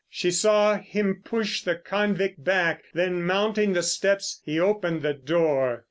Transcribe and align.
She 0.09 0.31
saw 0.31 0.79
him 0.79 1.21
push 1.23 1.61
the 1.61 1.75
convict 1.75 2.43
back, 2.43 2.85
then, 2.91 3.21
mounting 3.23 3.73
the 3.73 3.83
steps, 3.83 4.41
he 4.43 4.59
opened 4.59 5.03
the 5.03 5.13
door. 5.13 5.79